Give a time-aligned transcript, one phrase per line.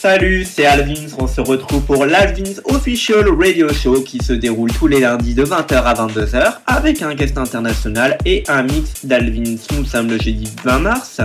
[0.00, 1.08] Salut, c'est Alvins.
[1.18, 5.44] On se retrouve pour l'Alvins Official Radio Show qui se déroule tous les lundis de
[5.44, 9.56] 20h à 22h avec un guest international et un mix d'Alvins.
[9.76, 11.20] Nous sommes le jeudi 20 mars.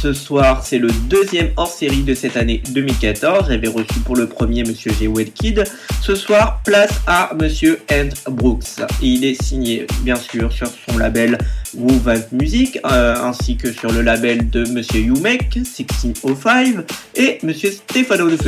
[0.00, 3.46] Ce soir, c'est le deuxième hors-série de cette année 2014.
[3.48, 5.10] J'avais reçu pour le premier Monsieur G.
[5.34, 5.64] Kid.
[6.00, 8.80] Ce soir, place à Monsieur Ant Brooks.
[9.02, 11.38] il est signé, bien sûr, sur son label
[11.74, 12.00] Woo
[12.32, 16.76] Music, euh, ainsi que sur le label de Monsieur Yumek, 1605,
[17.16, 18.38] et Monsieur Stefano De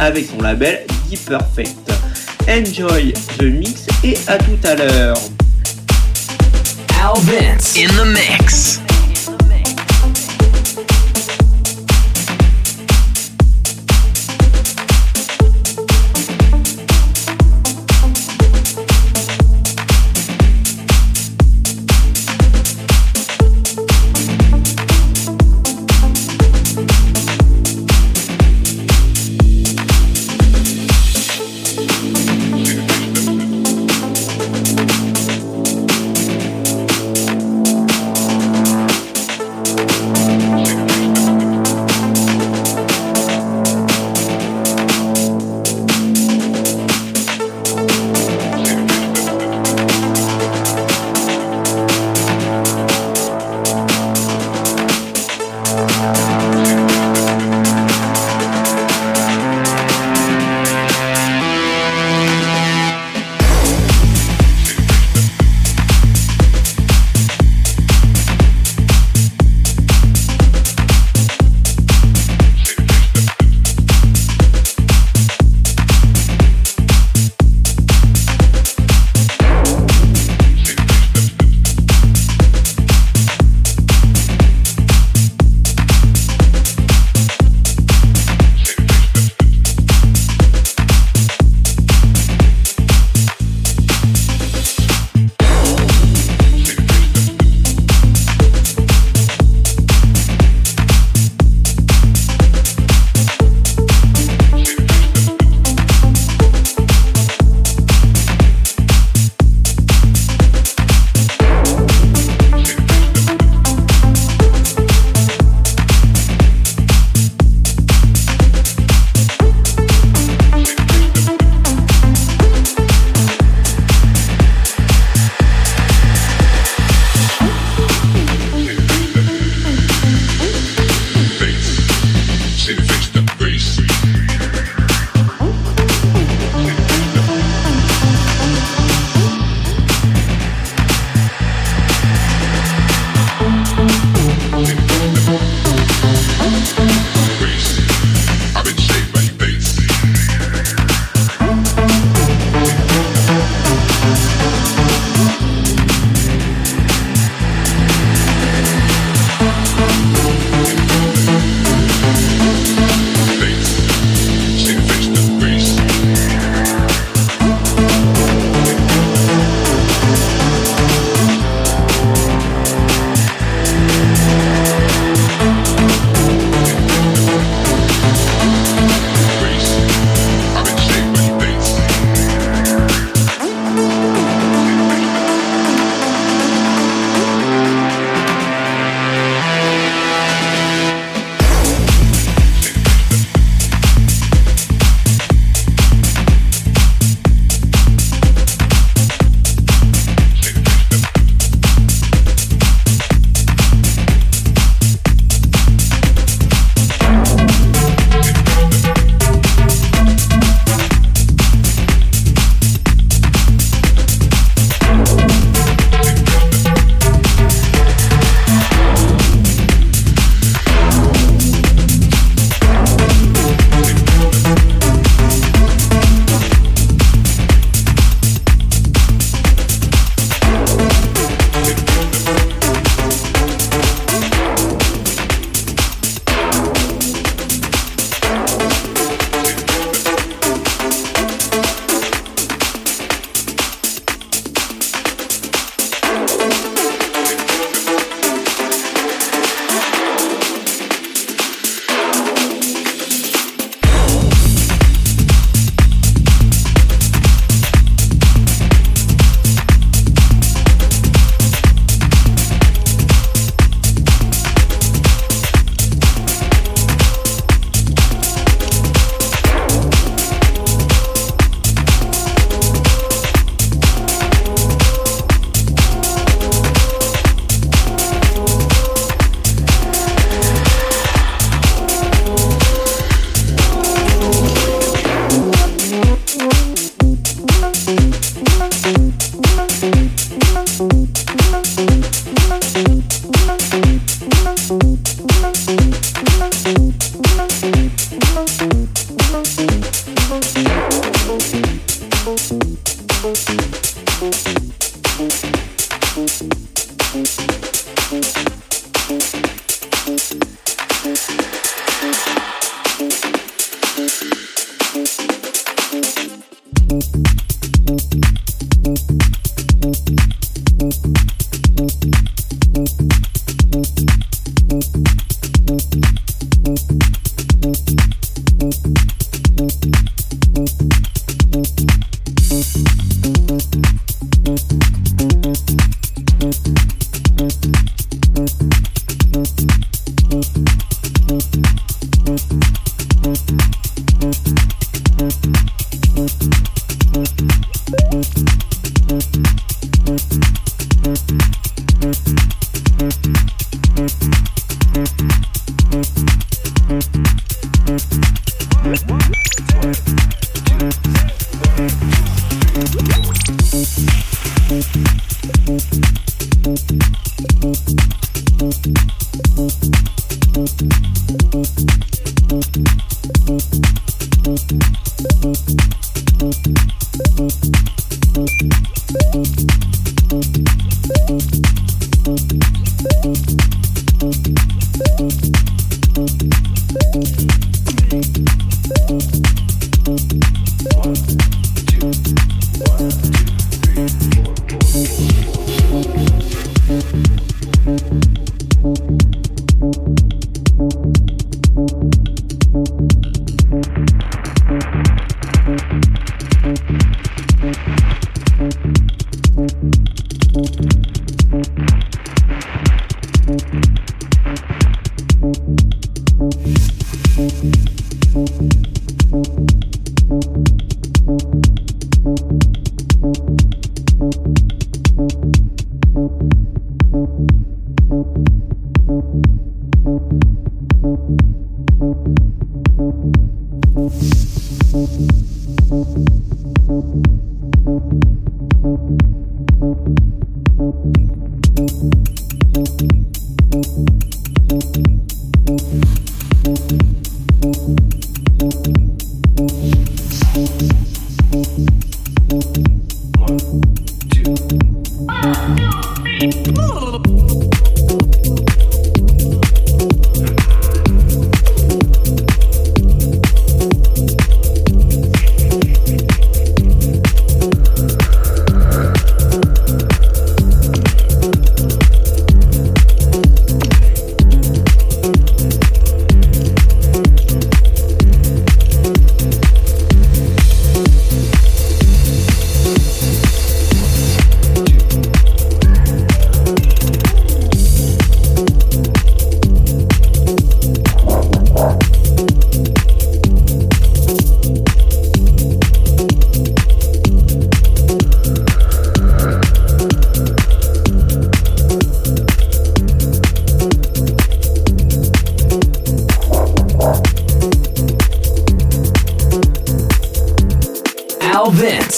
[0.00, 1.76] avec son label Deep Perfect.
[2.48, 5.16] Enjoy the mix et à tout à l'heure.
[7.76, 8.87] in the mix.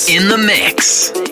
[0.00, 0.08] mix.
[0.08, 1.29] In the mix.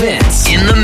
[0.00, 0.77] Vince in the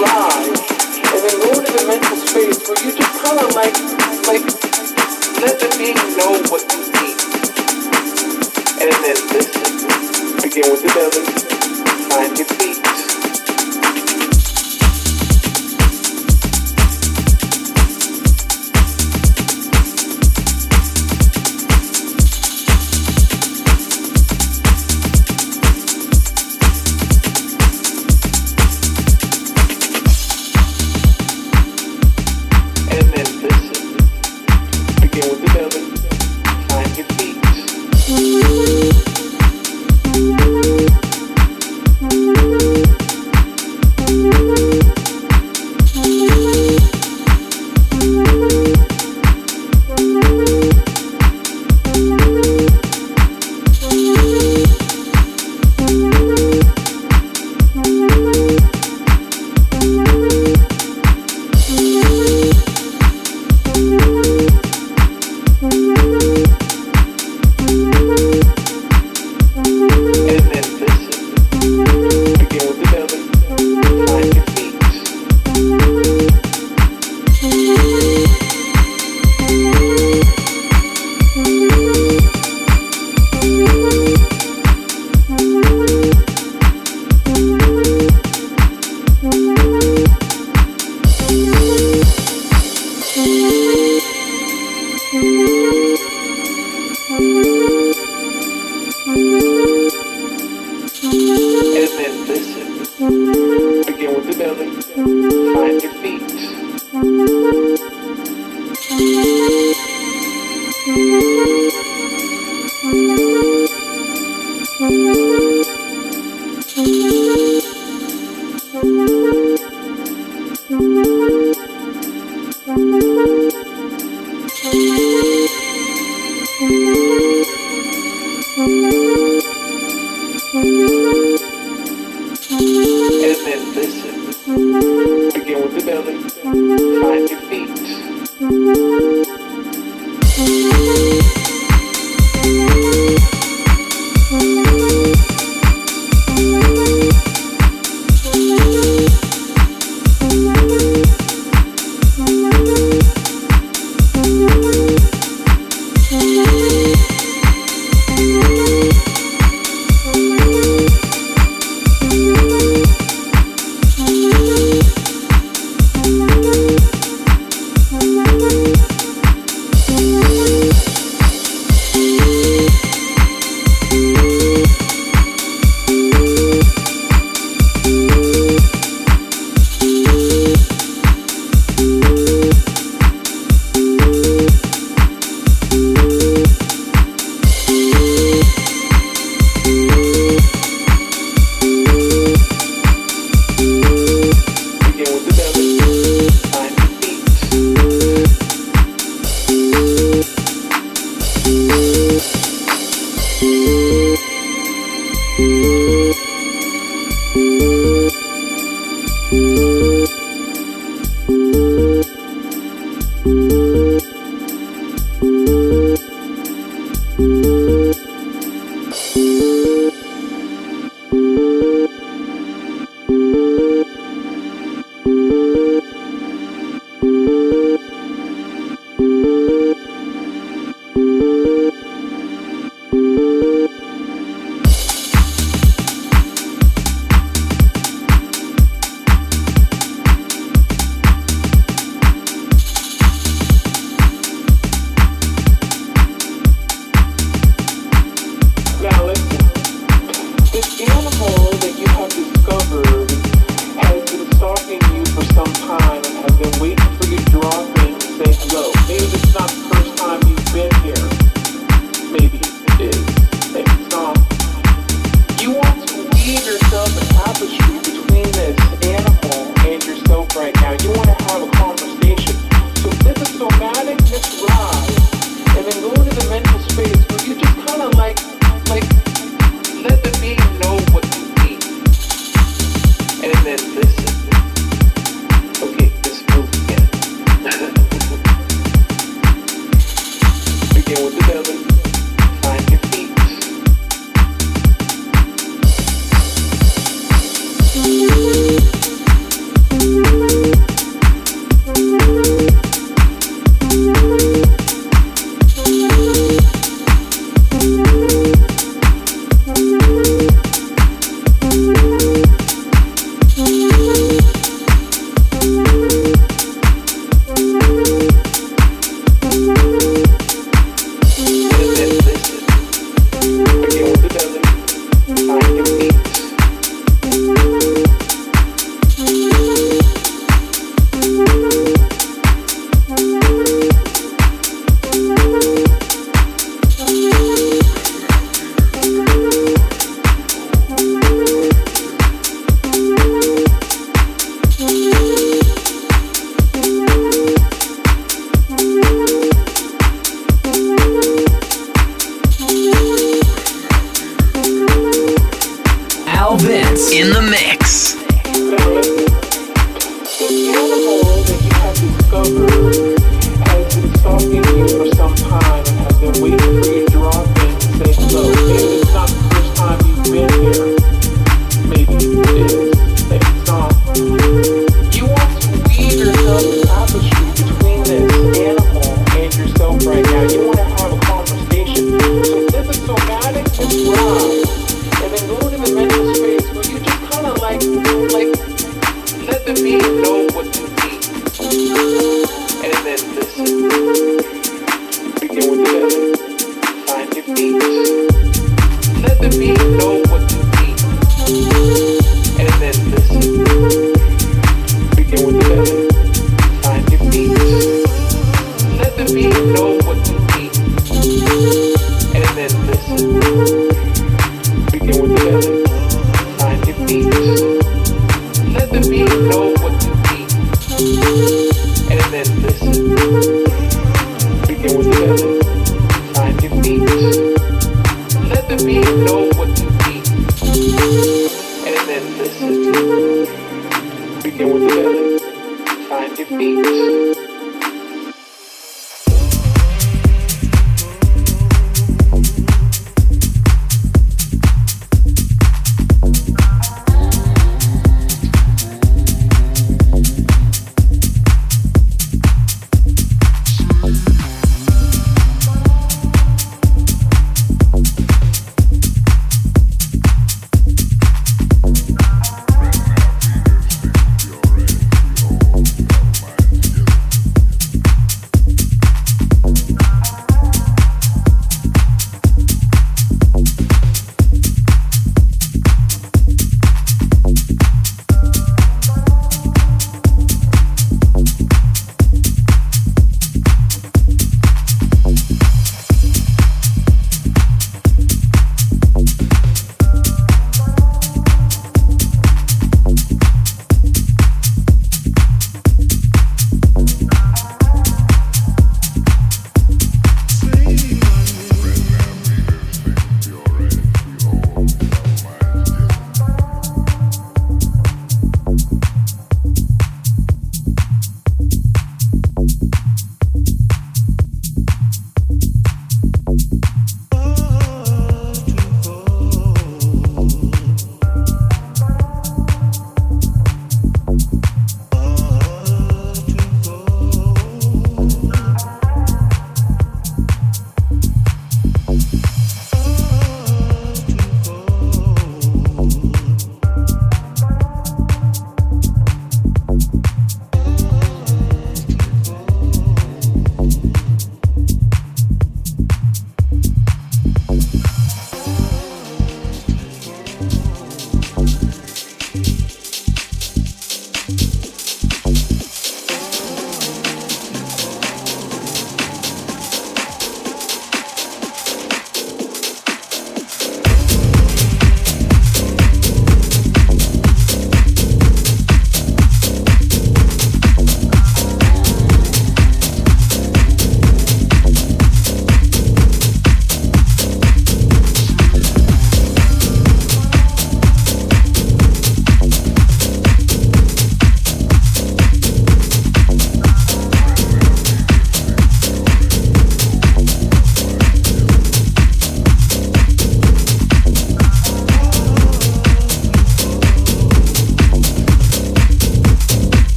[0.00, 3.74] arrive in order lower dimensional space where you just kind of like,
[4.28, 4.44] like,
[5.42, 7.18] let the being know what you need.
[8.82, 9.78] And then listen.
[10.42, 12.97] Begin with the belly, find your feet.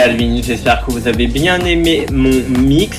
[0.00, 2.98] Alvin, j'espère que vous avez bien aimé mon mix.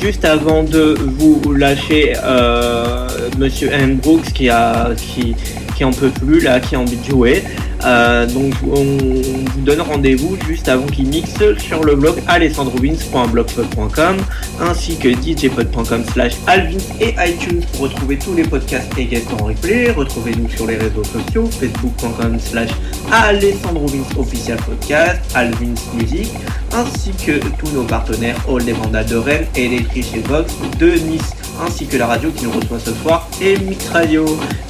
[0.00, 3.06] Juste avant de vous lâcher euh,
[3.38, 5.34] Monsieur Anne Brooks qui a qui,
[5.76, 7.42] qui en peut plus là, qui a envie de jouer.
[7.84, 14.16] Euh, donc on vous donne rendez-vous juste avant qu'il mixe sur le blog alessandrovins.blogspot.com
[14.60, 19.44] ainsi que djpod.com slash alvins et iTunes pour retrouver tous les podcasts et guests en
[19.44, 19.90] replay.
[19.92, 22.70] Retrouvez-nous sur les réseaux sociaux facebook.com slash
[23.12, 26.28] alessandrovins official podcast, alvins music
[26.74, 30.90] ainsi que tous nos partenaires All les Mandats de Rennes et Electric et Vox de
[30.90, 34.24] Nice ainsi que la radio qui nous reçoit ce soir et Mix Radio.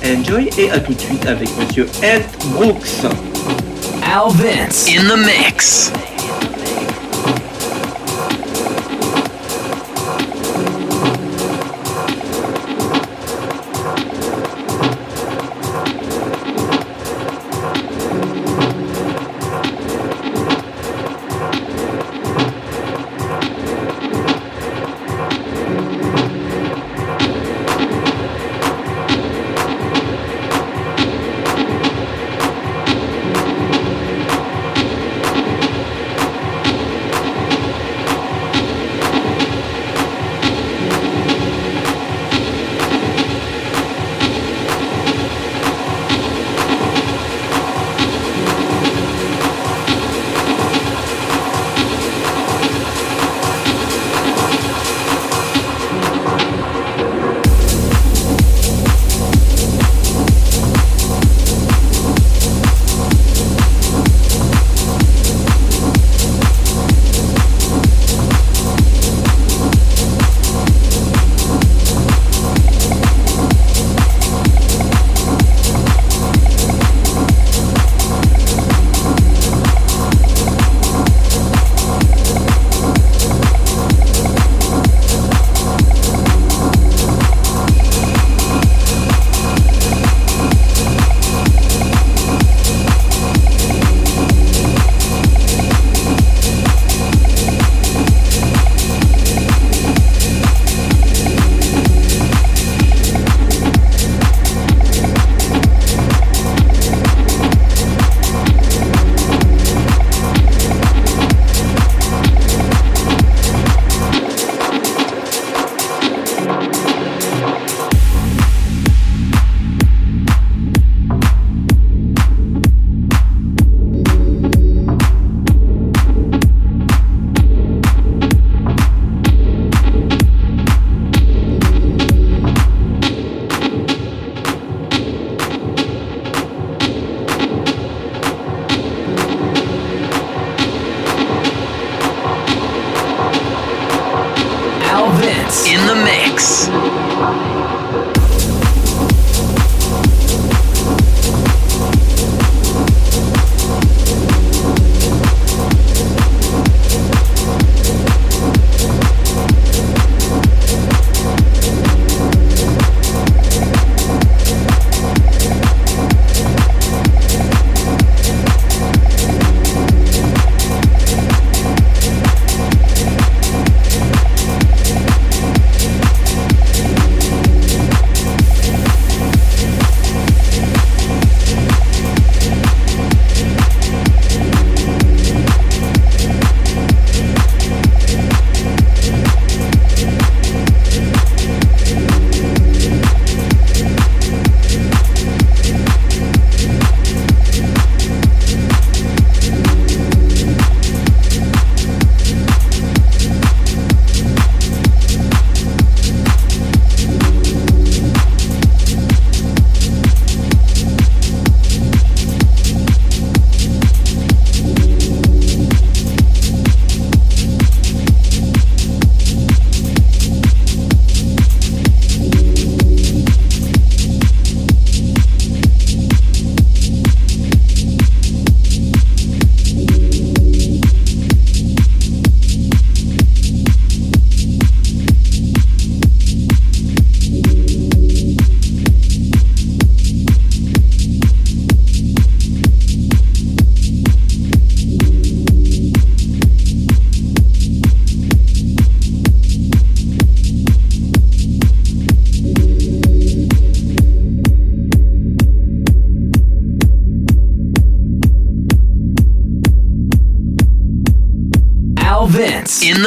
[0.04, 3.04] Enjoy et à tout de suite avec Monsieur Ed Brooks.
[4.04, 5.92] Al Vince in the mix.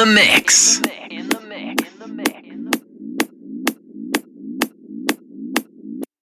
[0.04, 0.41] The mix.